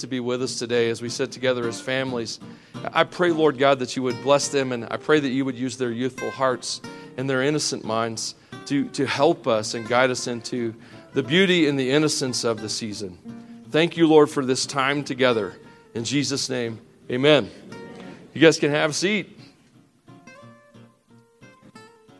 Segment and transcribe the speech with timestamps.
[0.00, 2.40] to be with us today as we sit together as families.
[2.92, 5.56] I pray, Lord God, that you would bless them, and I pray that you would
[5.56, 6.80] use their youthful hearts
[7.16, 8.34] and their innocent minds
[8.66, 10.74] to, to help us and guide us into
[11.12, 13.18] the beauty and the innocence of the season.
[13.70, 15.54] Thank you, Lord, for this time together.
[15.94, 16.80] In Jesus' name,
[17.10, 17.50] amen.
[18.32, 19.38] You guys can have a seat.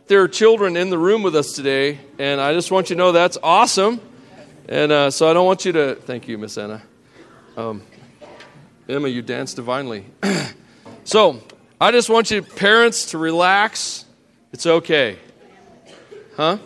[0.07, 2.97] There are children in the room with us today, and I just want you to
[2.97, 4.01] know that's awesome.
[4.67, 5.95] And uh, so I don't want you to.
[5.95, 6.83] Thank you, Miss Anna.
[7.57, 7.81] Um,
[8.87, 10.05] Emma, you dance divinely.
[11.03, 11.41] so
[11.81, 14.05] I just want you, parents, to relax.
[14.53, 15.17] It's okay.
[16.37, 16.59] Huh?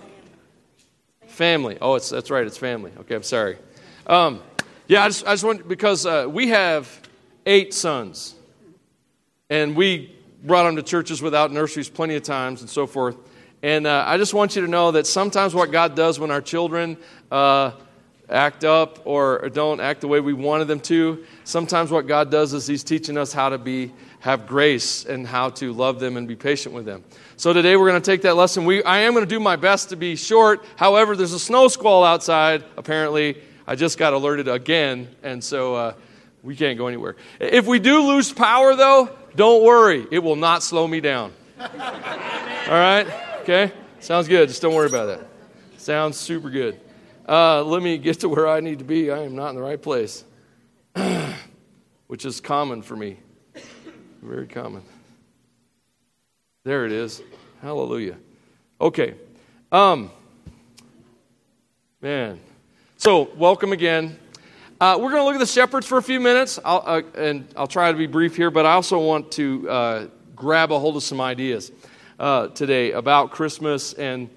[1.28, 1.78] Family.
[1.82, 2.46] Oh, it's, that's right.
[2.46, 2.92] It's family.
[3.00, 3.58] Okay, I'm sorry.
[4.06, 4.44] Um,
[4.88, 7.02] yeah, I just, I just want, because uh, we have
[7.48, 8.36] eight sons.
[9.50, 13.18] And we brought them to churches without nurseries plenty of times and so forth.
[13.64, 16.42] And uh, I just want you to know that sometimes what God does when our
[16.42, 16.98] children
[17.32, 17.72] uh,
[18.30, 22.54] act up or don't act the way we wanted them to, sometimes what God does
[22.54, 23.92] is He's teaching us how to be
[24.26, 27.04] have grace and how to love them and be patient with them.
[27.38, 28.66] So today we're going to take that lesson.
[28.66, 30.66] We, I am going to do my best to be short.
[30.78, 33.40] However, there's a snow squall outside, apparently.
[33.68, 35.94] I just got alerted again, and so uh,
[36.42, 37.18] we can't go anywhere.
[37.40, 40.08] If we do lose power, though, don't worry.
[40.10, 41.32] It will not slow me down.
[41.60, 41.68] All
[42.68, 43.06] right?
[43.42, 43.72] Okay?
[44.00, 44.50] Sounds good.
[44.50, 45.28] Just don't worry about that.
[45.78, 46.80] Sounds super good.
[47.28, 49.10] Uh, let me get to where I need to be.
[49.10, 50.24] I am not in the right place,
[52.08, 53.18] which is common for me.
[54.22, 54.84] Very common.
[56.66, 57.24] There it is.
[57.64, 58.18] Hallelujah.
[58.80, 59.16] Okay.
[59.72, 60.12] Um,
[62.00, 62.40] man.
[62.98, 64.20] So, welcome again.
[64.80, 67.48] Uh, we're going to look at the shepherds for a few minutes, I'll, uh, and
[67.58, 70.96] I'll try to be brief here, but I also want to uh, grab a hold
[70.96, 71.72] of some ideas
[72.20, 74.30] uh, today about Christmas and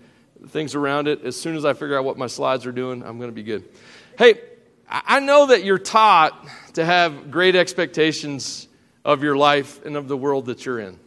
[0.48, 1.24] things around it.
[1.24, 3.42] As soon as I figure out what my slides are doing, I'm going to be
[3.42, 3.68] good.
[4.16, 4.40] Hey,
[4.88, 8.68] I know that you're taught to have great expectations
[9.04, 10.98] of your life and of the world that you're in.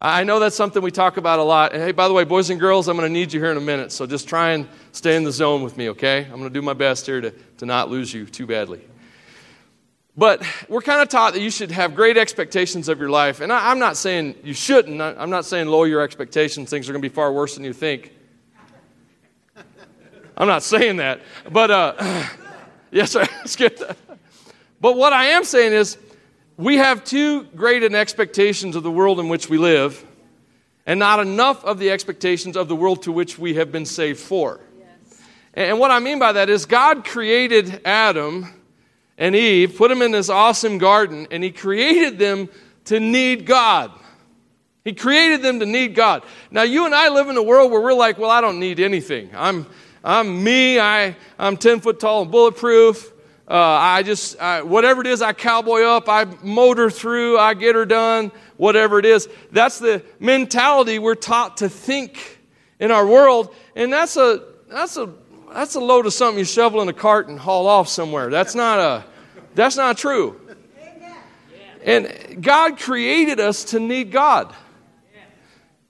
[0.00, 1.72] I know that's something we talk about a lot.
[1.72, 3.56] And hey, by the way, boys and girls, I'm going to need you here in
[3.56, 3.90] a minute.
[3.90, 6.24] So just try and stay in the zone with me, okay?
[6.24, 8.82] I'm going to do my best here to, to not lose you too badly.
[10.16, 13.40] But we're kind of taught that you should have great expectations of your life.
[13.40, 15.00] And I, am not saying you shouldn't.
[15.00, 16.70] I'm not saying lower your expectations.
[16.70, 18.12] Things are going to be far worse than you think.
[20.36, 21.20] I'm not saying that.
[21.50, 21.94] But, uh,
[22.90, 23.96] yes, I skipped that.
[24.80, 25.98] But what I am saying is,
[26.56, 30.04] we have too great an expectations of the world in which we live,
[30.86, 34.20] and not enough of the expectations of the world to which we have been saved
[34.20, 34.60] for.
[34.78, 35.20] Yes.
[35.54, 38.46] And what I mean by that is, God created Adam
[39.18, 42.48] and Eve, put them in this awesome garden, and He created them
[42.86, 43.90] to need God.
[44.84, 46.22] He created them to need God.
[46.50, 48.80] Now, you and I live in a world where we're like, well, I don't need
[48.80, 49.30] anything.
[49.34, 49.66] I'm,
[50.04, 50.78] I'm me.
[50.78, 53.10] I, I'm 10 foot tall and bulletproof.
[53.48, 57.74] Uh, I just, I, whatever it is, I cowboy up, I motor through, I get
[57.74, 59.28] her done, whatever it is.
[59.50, 62.38] That's the mentality we're taught to think
[62.78, 63.54] in our world.
[63.76, 65.10] And that's a, that's a,
[65.52, 68.30] that's a load of something you shovel in a cart and haul off somewhere.
[68.30, 69.04] That's not a,
[69.54, 70.40] that's not true.
[71.84, 74.54] And God created us to need God.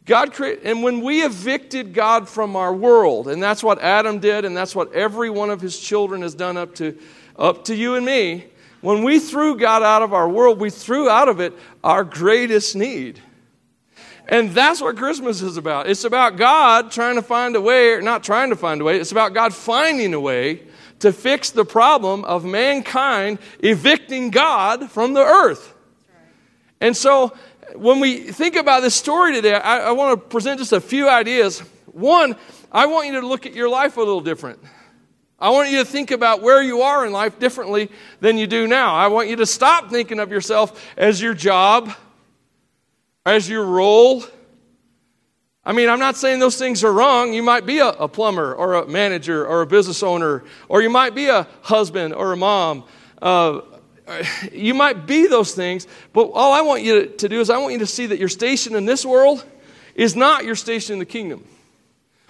[0.06, 4.44] God created, and when we evicted God from our world, and that's what Adam did,
[4.44, 6.98] and that's what every one of his children has done up to
[7.36, 8.44] up to you and me,
[8.80, 12.76] when we threw God out of our world, we threw out of it our greatest
[12.76, 13.20] need.
[14.28, 15.88] And that's what Christmas is about.
[15.88, 19.12] It's about God trying to find a way, not trying to find a way, it's
[19.12, 20.62] about God finding a way
[21.00, 25.74] to fix the problem of mankind evicting God from the earth.
[26.80, 27.32] And so,
[27.74, 31.08] when we think about this story today, I, I want to present just a few
[31.08, 31.60] ideas.
[31.86, 32.36] One,
[32.70, 34.58] I want you to look at your life a little different.
[35.38, 38.66] I want you to think about where you are in life differently than you do
[38.66, 38.94] now.
[38.94, 41.92] I want you to stop thinking of yourself as your job,
[43.26, 44.24] as your role.
[45.64, 47.32] I mean, I'm not saying those things are wrong.
[47.32, 50.90] You might be a, a plumber or a manager or a business owner, or you
[50.90, 52.84] might be a husband or a mom.
[53.20, 53.60] Uh,
[54.52, 57.72] you might be those things, but all I want you to do is I want
[57.72, 59.44] you to see that your station in this world
[59.94, 61.44] is not your station in the kingdom.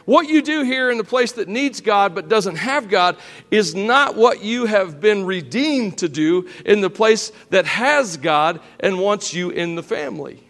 [0.04, 3.16] What you do here in the place that needs God but doesn't have God
[3.50, 8.60] is not what you have been redeemed to do in the place that has God
[8.80, 10.46] and wants you in the family.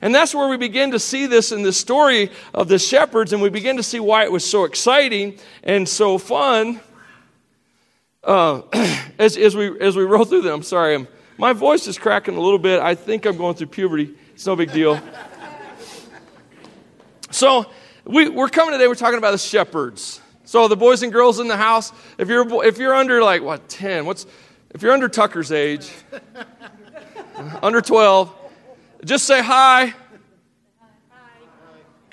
[0.00, 3.42] And that's where we begin to see this in the story of the shepherds, and
[3.42, 6.80] we begin to see why it was so exciting and so fun.
[8.24, 8.62] Uh,
[9.18, 11.08] as, as, we, as we roll through them, I'm sorry, I'm,
[11.38, 12.80] my voice is cracking a little bit.
[12.80, 14.14] I think I'm going through puberty.
[14.34, 15.00] It's no big deal.
[17.30, 17.66] so,
[18.04, 20.20] we, we're coming today, we're talking about the shepherds.
[20.44, 23.68] So the boys and girls in the house, if you're, if you're under like, what,
[23.68, 24.26] 10, what's,
[24.70, 25.90] if you're under Tucker's age,
[27.62, 28.34] under 12,
[29.04, 29.94] just say hi.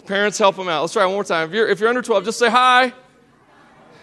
[0.06, 0.82] Parents, help them out.
[0.82, 1.50] Let's try one more time.
[1.50, 2.94] If you're, if you're under 12, just say hi.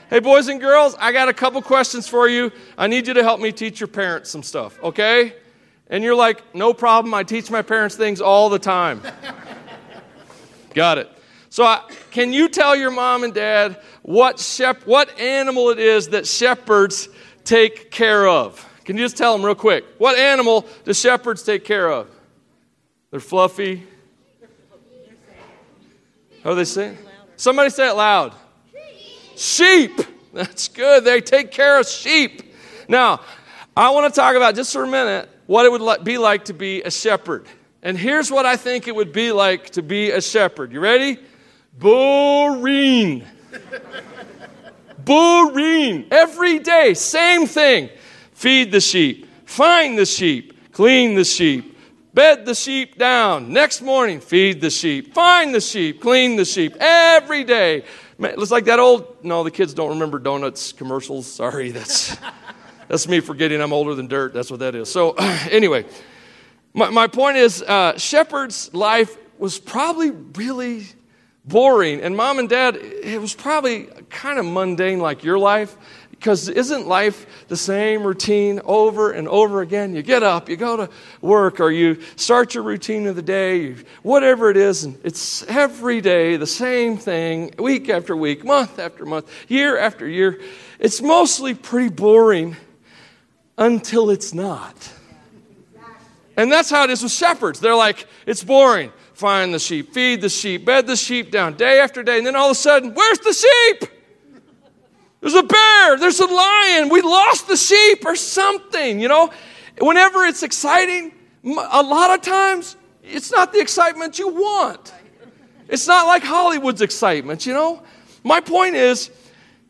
[0.08, 2.52] Hey, boys and girls, I got a couple questions for you.
[2.78, 5.34] I need you to help me teach your parents some stuff, okay?
[5.88, 7.12] And you're like, no problem.
[7.12, 9.02] I teach my parents things all the time.
[10.74, 11.10] got it.
[11.50, 11.82] So, I,
[12.12, 17.08] can you tell your mom and dad what, shep- what animal it is that shepherds
[17.42, 18.64] take care of?
[18.84, 19.84] Can you just tell them real quick?
[19.98, 22.08] What animal do shepherds take care of?
[23.10, 23.84] They're fluffy.
[26.44, 26.96] How do they say?
[27.36, 28.34] Somebody say it loud.
[29.36, 30.00] Sheep.
[30.32, 31.04] That's good.
[31.04, 32.54] They take care of sheep.
[32.88, 33.20] Now,
[33.76, 36.54] I want to talk about just for a minute what it would be like to
[36.54, 37.46] be a shepherd.
[37.82, 40.72] And here's what I think it would be like to be a shepherd.
[40.72, 41.18] You ready?
[41.78, 43.24] Boring.
[45.04, 46.06] Boring.
[46.10, 47.90] Every day, same thing.
[48.32, 51.78] Feed the sheep, find the sheep, clean the sheep,
[52.12, 53.52] bed the sheep down.
[53.52, 56.76] Next morning, feed the sheep, find the sheep, clean the sheep.
[56.78, 57.84] Every day.
[58.18, 61.26] It's like that old, no, the kids don't remember donuts commercials.
[61.26, 62.16] Sorry, that's,
[62.88, 64.32] that's me forgetting I'm older than dirt.
[64.32, 64.90] That's what that is.
[64.90, 65.12] So,
[65.50, 65.84] anyway,
[66.72, 70.86] my, my point is uh, Shepherd's life was probably really
[71.44, 72.00] boring.
[72.00, 75.76] And mom and dad, it was probably kind of mundane like your life.
[76.18, 79.94] Because isn't life the same routine over and over again?
[79.94, 80.90] You get up, you go to
[81.20, 86.00] work, or you start your routine of the day, whatever it is, and it's every
[86.00, 90.40] day the same thing, week after week, month after month, year after year.
[90.78, 92.56] It's mostly pretty boring
[93.58, 94.92] until it's not.
[96.36, 97.60] And that's how it is with shepherds.
[97.60, 101.80] They're like, it's boring find the sheep, feed the sheep, bed the sheep down day
[101.80, 102.18] after day.
[102.18, 103.90] And then all of a sudden, where's the sheep?
[105.26, 109.32] There's a bear, there's a lion, we lost the sheep or something, you know?
[109.80, 111.10] Whenever it's exciting,
[111.44, 114.94] a lot of times it's not the excitement you want.
[115.66, 117.82] It's not like Hollywood's excitement, you know?
[118.22, 119.10] My point is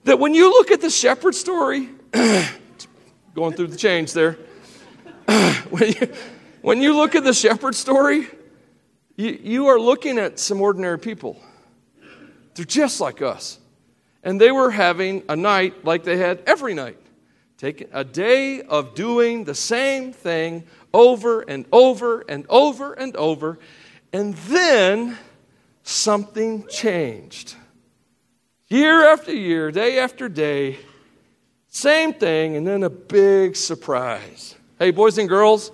[0.05, 1.88] that when you look at the shepherd story,
[3.35, 4.37] going through the change there,
[5.70, 6.12] when, you,
[6.61, 8.29] when you look at the shepherd story,
[9.17, 11.41] you, you are looking at some ordinary people.
[12.56, 13.58] They're just like us.
[14.26, 16.99] And they were having a night like they had every night.
[17.58, 23.61] Taking a day of doing the same thing over and over and over and over.
[24.12, 25.17] And then
[25.84, 27.55] something changed.
[28.67, 30.81] Year after year, day after day,
[31.69, 34.56] same thing, and then a big surprise.
[34.76, 35.70] Hey, boys and girls,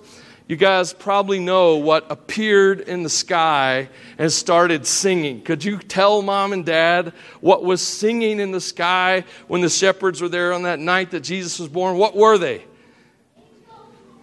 [0.53, 3.89] you guys probably know what appeared in the sky
[4.19, 5.41] and started singing.
[5.41, 7.11] Could you tell mom and dad
[7.41, 11.21] what was singing in the sky when the shepherds were there on that night that
[11.21, 11.97] Jesus was born?
[11.97, 12.65] What were they?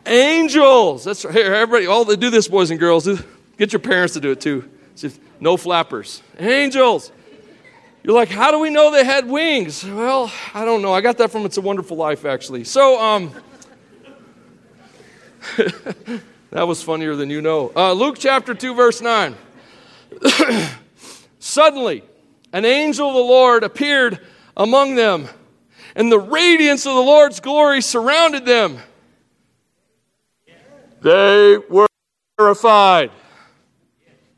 [0.07, 1.03] Angels.
[1.03, 1.35] That's right.
[1.35, 3.09] Here, everybody, all they do this, boys and girls.
[3.59, 4.71] Get your parents to do it too.
[5.41, 6.23] No flappers.
[6.39, 7.11] Angels.
[8.05, 9.85] You're like, how do we know they had wings?
[9.85, 10.93] Well, I don't know.
[10.93, 12.63] I got that from It's a Wonderful Life, actually.
[12.63, 13.35] So, um,
[16.51, 17.73] that was funnier than you know.
[17.75, 19.35] Uh, Luke chapter 2, verse 9.
[21.39, 22.03] Suddenly,
[22.53, 24.21] an angel of the Lord appeared
[24.57, 25.29] among them,
[25.95, 28.79] and the radiance of the Lord's glory surrounded them.
[31.01, 31.87] They were
[32.39, 33.11] terrified.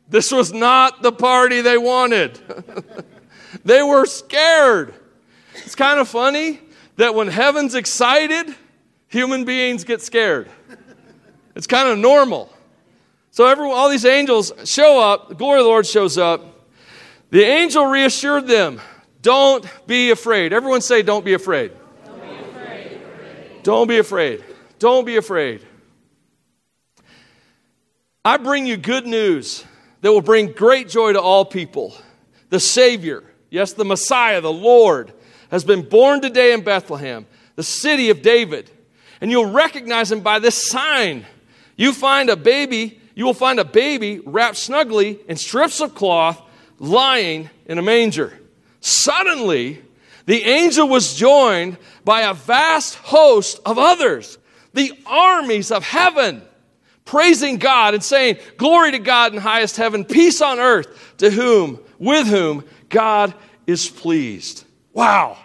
[0.09, 2.39] This was not the party they wanted.
[3.65, 4.95] they were scared.
[5.55, 6.61] It's kind of funny
[6.97, 8.55] that when heaven's excited,
[9.09, 10.49] human beings get scared.
[11.55, 12.53] It's kind of normal.
[13.31, 15.29] So everyone, all these angels show up.
[15.29, 16.69] The glory of the Lord shows up.
[17.31, 18.81] The angel reassured them,
[19.23, 21.73] "Don't be afraid." Everyone say, "Don't be afraid."
[22.05, 23.63] Don't be afraid.
[23.63, 24.45] Don't be afraid.
[24.79, 25.67] Don't be afraid.
[28.25, 29.65] I bring you good news
[30.01, 31.97] that will bring great joy to all people.
[32.51, 35.13] The Savior, yes, the Messiah, the Lord,
[35.51, 38.71] has been born today in Bethlehem, the city of David.
[39.21, 41.25] And you'll recognize him by this sign
[41.77, 46.41] you find a baby, you will find a baby wrapped snugly in strips of cloth
[46.79, 48.39] lying in a manger.
[48.81, 49.83] Suddenly,
[50.27, 54.39] the angel was joined by a vast host of others,
[54.75, 56.43] the armies of heaven,
[57.05, 61.81] praising God and saying, Glory to God in highest heaven, peace on earth to whom,
[61.99, 63.35] with whom God
[63.67, 64.65] is pleased.
[64.93, 65.39] Wow.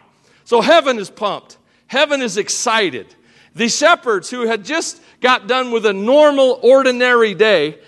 [0.44, 1.58] So heaven is pumped,
[1.88, 3.08] heaven is excited.
[3.56, 7.80] The shepherds who had just got done with a normal, ordinary day,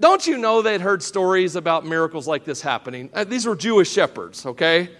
[0.00, 3.10] don't you know they'd heard stories about miracles like this happening?
[3.12, 4.90] Uh, these were Jewish shepherds, okay?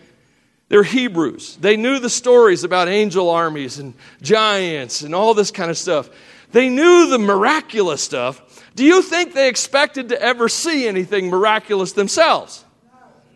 [0.69, 1.57] They're Hebrews.
[1.57, 6.09] They knew the stories about angel armies and giants and all this kind of stuff.
[6.53, 8.63] They knew the miraculous stuff.
[8.75, 12.65] Do you think they expected to ever see anything miraculous themselves?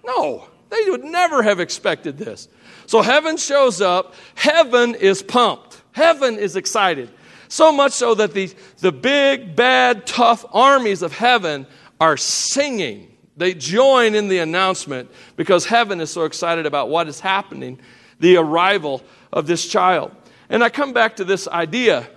[0.07, 2.49] No, they would never have expected this.
[2.87, 7.11] So heaven shows up, heaven is pumped, heaven is excited.
[7.49, 11.67] So much so that the, the big, bad, tough armies of heaven
[12.01, 13.17] are singing.
[13.37, 17.79] They join in the announcement because heaven is so excited about what is happening,
[18.19, 20.13] the arrival of this child.
[20.49, 22.09] And I come back to this idea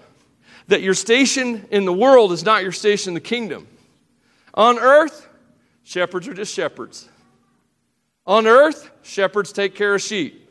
[0.67, 3.67] that your station in the world is not your station in the kingdom.
[4.53, 5.27] On earth,
[5.83, 7.09] shepherds are just shepherds.
[8.25, 10.48] On earth, shepherds take care of sheep.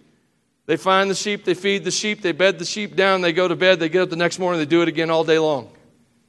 [0.68, 3.48] They find the sheep, they feed the sheep, they bed the sheep down, they go
[3.48, 5.70] to bed, they get up the next morning, they do it again all day long.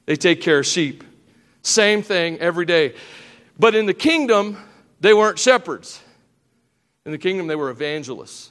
[0.06, 1.04] They take care of sheep.
[1.60, 2.94] Same thing every day.
[3.58, 4.56] But in the kingdom,
[4.98, 6.00] they weren't shepherds.
[7.04, 8.50] In the kingdom, they were evangelists.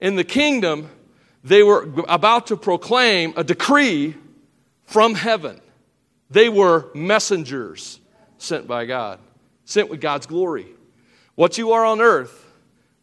[0.00, 0.88] In the kingdom,
[1.44, 4.14] they were about to proclaim a decree
[4.84, 5.60] from heaven.
[6.30, 8.00] They were messengers
[8.38, 9.18] sent by God,
[9.66, 10.68] sent with God's glory.
[11.34, 12.50] What you are on earth,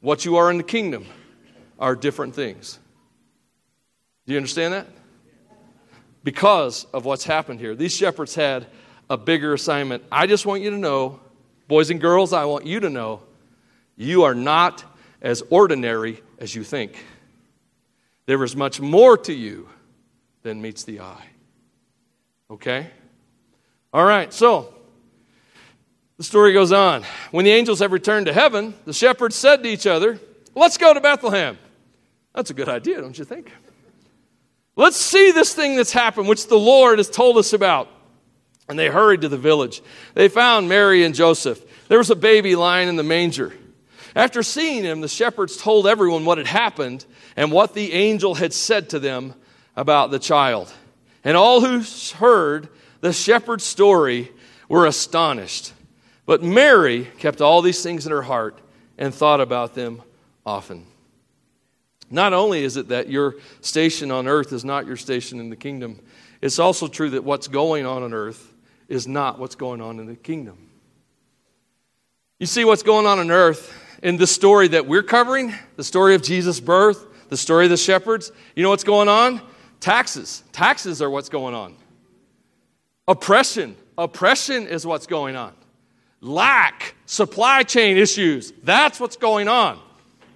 [0.01, 1.05] what you are in the kingdom
[1.83, 2.79] are different things.
[4.25, 4.87] Do you understand that?
[6.23, 7.75] Because of what's happened here.
[7.75, 8.67] These shepherds had
[9.09, 10.01] a bigger assignment.
[10.09, 11.19] I just want you to know,
[11.67, 13.21] boys and girls, I want you to know,
[13.97, 14.85] you are not
[15.21, 16.95] as ordinary as you think.
[18.27, 19.67] There is much more to you
[20.41, 21.25] than meets the eye.
[22.49, 22.87] Okay?
[23.93, 24.73] All right, so
[26.15, 27.03] the story goes on.
[27.31, 30.17] When the angels have returned to heaven, the shepherds said to each other,
[30.55, 31.57] Let's go to Bethlehem
[32.33, 33.51] that's a good idea, don't you think?
[34.75, 37.89] Let's see this thing that's happened, which the Lord has told us about.
[38.67, 39.81] And they hurried to the village.
[40.13, 41.61] They found Mary and Joseph.
[41.89, 43.53] There was a baby lying in the manger.
[44.15, 48.53] After seeing him, the shepherds told everyone what had happened and what the angel had
[48.53, 49.33] said to them
[49.75, 50.71] about the child.
[51.23, 51.83] And all who
[52.17, 52.69] heard
[53.01, 54.31] the shepherd's story
[54.69, 55.73] were astonished.
[56.25, 58.59] But Mary kept all these things in her heart
[58.97, 60.01] and thought about them
[60.45, 60.85] often.
[62.13, 65.55] Not only is it that your station on earth is not your station in the
[65.55, 65.99] kingdom,
[66.41, 68.53] it's also true that what's going on on earth
[68.87, 70.69] is not what's going on in the kingdom.
[72.39, 76.13] You see what's going on on earth in the story that we're covering, the story
[76.13, 78.31] of Jesus' birth, the story of the shepherds.
[78.55, 79.41] You know what's going on?
[79.79, 80.43] Taxes.
[80.51, 81.75] Taxes are what's going on.
[83.07, 83.75] Oppression.
[83.97, 85.53] Oppression is what's going on.
[86.21, 88.53] Lack, supply chain issues.
[88.63, 89.79] That's what's going on.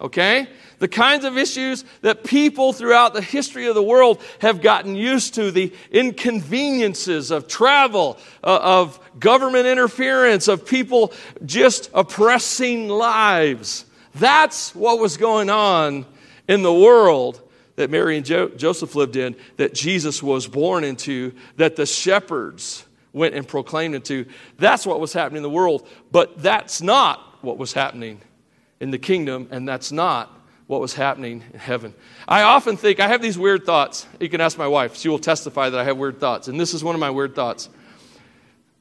[0.01, 0.47] Okay?
[0.79, 5.35] The kinds of issues that people throughout the history of the world have gotten used
[5.35, 11.13] to the inconveniences of travel, uh, of government interference, of people
[11.45, 13.85] just oppressing lives.
[14.15, 16.05] That's what was going on
[16.47, 17.41] in the world
[17.75, 22.85] that Mary and jo- Joseph lived in, that Jesus was born into, that the shepherds
[23.13, 24.25] went and proclaimed into.
[24.57, 25.87] That's what was happening in the world.
[26.11, 28.21] But that's not what was happening
[28.79, 30.36] in the kingdom, and that's not
[30.67, 31.93] what was happening in heaven.
[32.27, 34.05] I often think, I have these weird thoughts.
[34.19, 36.49] You can ask my wife, she will testify that I have weird thoughts.
[36.49, 37.69] And this is one of my weird thoughts.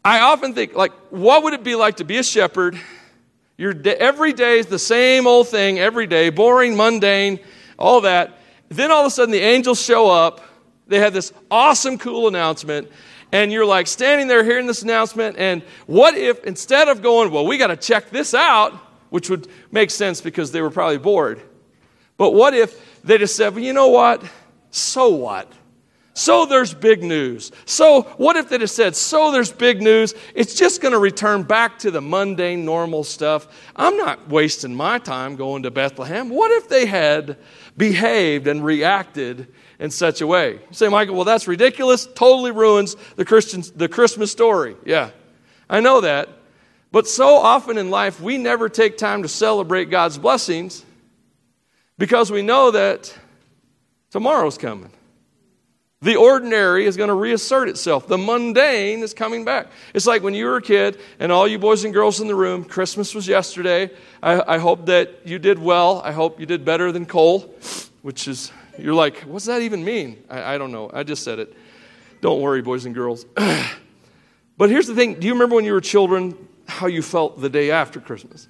[0.05, 2.79] I often think, like, what would it be like to be a shepherd?
[3.57, 7.41] Your every day is the same old thing, every day, boring, mundane,
[7.79, 8.39] all that.
[8.69, 10.43] Then all of a sudden the angels show up.
[10.89, 12.91] They have this awesome, cool announcement.
[13.33, 15.37] And you're like standing there hearing this announcement.
[15.39, 18.73] And what if instead of going, well, we got to check this out,
[19.11, 21.41] which would make sense because they were probably bored
[22.17, 24.23] but what if they just said, well, you know what?
[24.71, 25.53] So what?
[26.17, 27.53] So there's big news.
[27.67, 30.15] So what if they just said, so there's big news?
[30.35, 33.47] It's just going to return back to the mundane, normal stuff.
[33.77, 36.31] I'm not wasting my time going to Bethlehem.
[36.31, 37.37] What if they had
[37.77, 40.53] behaved and reacted in such a way?
[40.53, 42.07] You say, Michael, well, that's ridiculous.
[42.15, 44.75] Totally ruins the, Christian, the Christmas story.
[44.87, 45.11] Yeah,
[45.69, 46.31] I know that.
[46.93, 50.83] But so often in life, we never take time to celebrate God's blessings
[51.99, 53.17] because we know that
[54.11, 54.91] tomorrow's coming.
[56.03, 58.07] The ordinary is going to reassert itself.
[58.07, 59.69] The mundane is coming back.
[59.95, 62.35] It's like when you were a kid, and all you boys and girls in the
[62.35, 63.91] room, Christmas was yesterday.
[64.23, 66.03] I, I hope that you did well.
[66.05, 67.55] I hope you did better than Cole,
[68.03, 70.23] which is, you're like, what's that even mean?
[70.29, 70.91] I, I don't know.
[70.93, 71.55] I just said it.
[72.21, 73.25] Don't worry, boys and girls.
[73.35, 76.37] but here's the thing do you remember when you were children
[76.69, 78.49] how you felt the day after Christmas?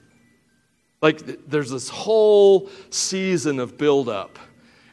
[1.02, 4.38] Like there's this whole season of buildup.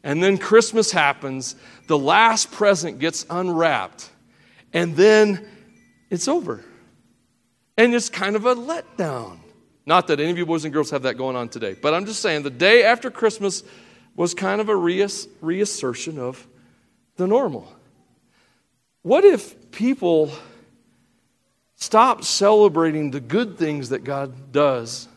[0.04, 1.56] And then Christmas happens,
[1.88, 4.10] the last present gets unwrapped,
[4.74, 5.48] and then
[6.10, 6.64] it's over.
[7.78, 9.40] And it's kind of a letdown.
[9.86, 12.06] Not that any of you boys and girls have that going on today, but I'm
[12.06, 13.64] just saying the day after Christmas
[14.16, 16.46] was kind of a reass- reassertion of
[17.16, 17.72] the normal.
[19.02, 20.32] What if people
[21.76, 25.08] stop celebrating the good things that God does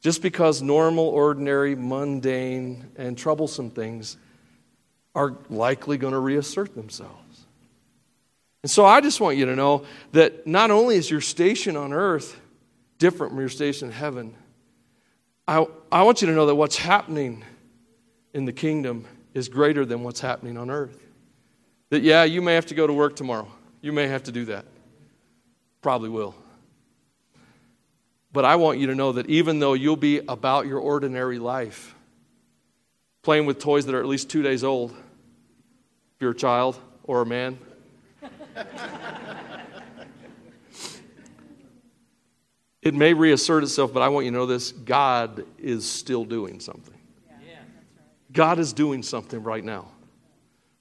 [0.00, 4.16] just because normal, ordinary, mundane, and troublesome things
[5.14, 7.46] are likely going to reassert themselves?
[8.62, 11.92] And so I just want you to know that not only is your station on
[11.92, 12.38] earth
[12.98, 14.34] different from your station in heaven,
[15.48, 17.44] I, I want you to know that what's happening
[18.34, 20.98] in the kingdom is greater than what's happening on earth.
[21.90, 23.48] That, yeah, you may have to go to work tomorrow.
[23.80, 24.64] You may have to do that.
[25.82, 26.34] Probably will.
[28.32, 31.94] But I want you to know that even though you'll be about your ordinary life,
[33.22, 34.96] playing with toys that are at least two days old, if
[36.20, 37.58] you're a child or a man,
[42.82, 46.60] it may reassert itself, but I want you to know this God is still doing
[46.60, 46.94] something.
[48.32, 49.88] God is doing something right now.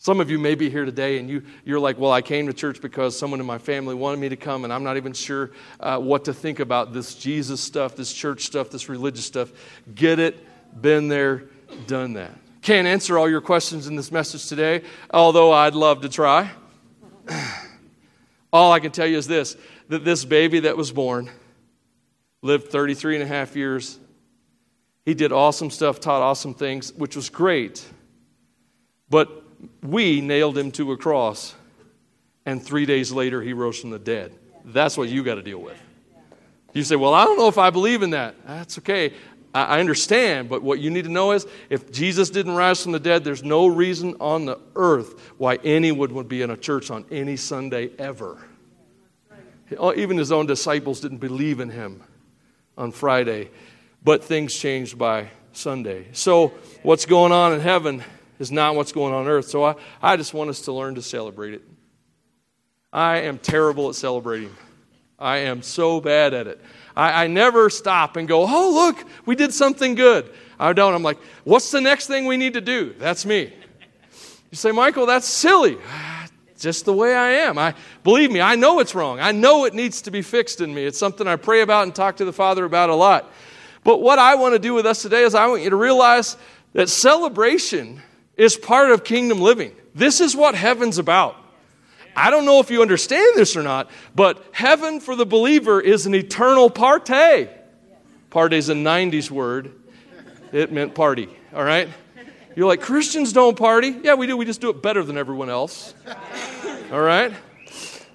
[0.02, 2.54] Some of you may be here today and you, you're like, well, I came to
[2.54, 5.52] church because someone in my family wanted me to come, and I'm not even sure
[5.82, 9.52] uh, what to think about this Jesus stuff, this church stuff, this religious stuff.
[9.94, 10.38] Get it,
[10.82, 11.44] been there,
[11.86, 12.32] done that.
[12.62, 16.50] Can't answer all your questions in this message today, although I'd love to try.
[18.54, 19.58] all I can tell you is this
[19.90, 21.30] that this baby that was born
[22.42, 24.00] lived 33 and a half years.
[25.04, 27.86] He did awesome stuff, taught awesome things, which was great.
[29.10, 29.44] But
[29.84, 31.56] we nailed him to a cross,
[32.46, 34.34] and three days later, he rose from the dead.
[34.66, 35.80] That's what you got to deal with.
[36.74, 38.36] You say, Well, I don't know if I believe in that.
[38.46, 39.14] That's okay.
[39.54, 43.00] I understand, but what you need to know is if Jesus didn't rise from the
[43.00, 47.04] dead, there's no reason on the earth why anyone would be in a church on
[47.10, 48.38] any Sunday ever.
[49.96, 52.04] Even his own disciples didn't believe in him
[52.78, 53.50] on Friday,
[54.04, 56.08] but things changed by Sunday.
[56.12, 58.04] So, what's going on in heaven
[58.40, 59.48] is not what's going on earth.
[59.48, 61.62] So I, I just want us to learn to celebrate it.
[62.92, 64.56] I am terrible at celebrating.
[65.20, 66.62] I am so bad at it.
[66.96, 70.32] I, I never stop and go, oh, look, we did something good.
[70.60, 70.94] I don't.
[70.94, 72.96] I'm like, what's the next thing we need to do?
[72.98, 73.54] That's me.
[74.50, 75.78] You say, Michael, that's silly.
[76.58, 77.58] Just the way I am.
[77.58, 77.74] I
[78.04, 79.22] believe me, I know it's wrong.
[79.22, 80.84] I know it needs to be fixed in me.
[80.84, 83.32] It's something I pray about and talk to the Father about a lot.
[83.86, 86.36] But what I want to do with us today is I want you to realize
[86.74, 88.02] that celebration
[88.40, 89.76] is part of kingdom living.
[89.94, 91.36] This is what heaven's about.
[92.16, 96.06] I don't know if you understand this or not, but heaven for the believer is
[96.06, 97.50] an eternal party.
[98.30, 99.74] Party is a 90s word.
[100.52, 101.90] It meant party, all right?
[102.56, 103.96] You're like, Christians don't party.
[104.04, 104.36] Yeah, we do.
[104.36, 105.94] We just do it better than everyone else.
[106.92, 107.32] All right?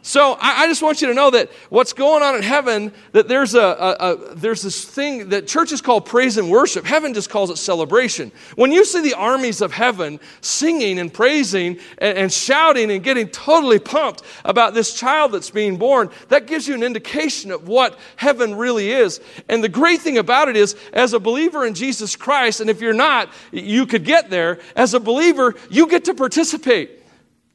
[0.06, 3.26] So I, I, just want you to know that what's going on in heaven, that
[3.26, 6.84] there's a, a, a, there's this thing that churches call praise and worship.
[6.84, 8.30] Heaven just calls it celebration.
[8.54, 13.28] When you see the armies of heaven singing and praising and, and shouting and getting
[13.28, 17.98] totally pumped about this child that's being born, that gives you an indication of what
[18.16, 19.22] heaven really is.
[19.48, 22.82] And the great thing about it is, as a believer in Jesus Christ, and if
[22.82, 27.03] you're not, you could get there, as a believer, you get to participate.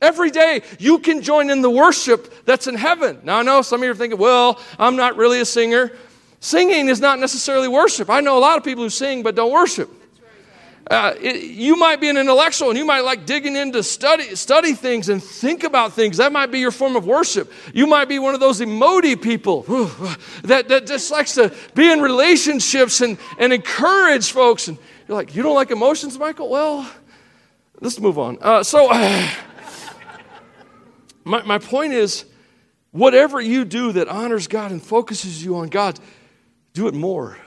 [0.02, 3.20] Every day you can join in the worship that's in heaven.
[3.24, 5.92] Now I know some of you are thinking, well, I'm not really a singer.
[6.40, 8.10] Singing is not necessarily worship.
[8.10, 9.90] I know a lot of people who sing but don't worship.
[10.90, 14.74] Uh, it, you might be an intellectual and you might like digging into study, study
[14.74, 16.18] things and think about things.
[16.18, 17.52] That might be your form of worship.
[17.74, 19.64] You might be one of those emoji people
[20.44, 24.68] that, that just likes to be in relationships and, and encourage folks.
[24.68, 26.50] And you're like, you don't like emotions, Michael?
[26.50, 26.90] Well,
[27.82, 28.38] let's move on.
[28.40, 28.90] Uh, so.
[28.92, 29.28] Uh,
[31.24, 32.26] My, my point is,
[32.92, 36.00] whatever you do that honors God and focuses you on God,
[36.74, 37.38] do it more.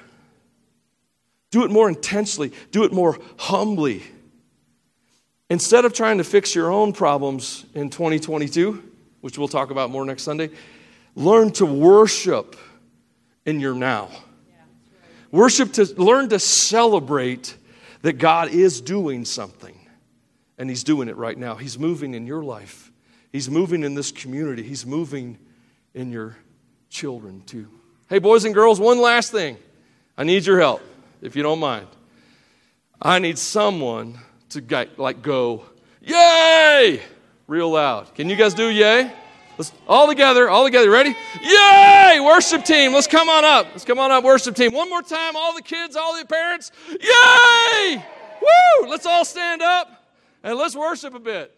[1.50, 2.52] Do it more intensely.
[2.70, 4.02] Do it more humbly.
[5.50, 8.82] Instead of trying to fix your own problems in 2022,
[9.20, 10.50] which we'll talk about more next Sunday,
[11.14, 12.56] learn to worship
[13.44, 14.08] in your now.
[15.30, 17.56] Worship to learn to celebrate
[18.02, 19.78] that God is doing something.
[20.58, 21.56] And He's doing it right now.
[21.56, 22.91] He's moving in your life.
[23.32, 25.38] He's moving in this community, He's moving
[25.94, 26.36] in your
[26.90, 27.68] children too.
[28.08, 29.56] Hey, boys and girls, one last thing.
[30.16, 30.82] I need your help,
[31.22, 31.88] if you don't mind.
[33.00, 34.18] I need someone
[34.50, 35.64] to get, like go,
[36.02, 37.00] yay,
[37.46, 38.14] real loud.
[38.14, 39.10] Can you guys do yay?
[39.58, 40.90] Let's all together, all together.
[40.90, 41.14] Ready?
[41.42, 42.18] Yay!
[42.20, 43.66] Worship team, let's come on up.
[43.72, 44.72] Let's come on up, worship team.
[44.72, 46.72] One more time, all the kids, all the parents.
[46.88, 48.04] Yay!
[48.40, 48.88] Woo!
[48.88, 49.88] Let's all stand up
[50.42, 51.56] and let's worship a bit.